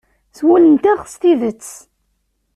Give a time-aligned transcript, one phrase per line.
[0.37, 1.69] S wul-nteɣ s tidet.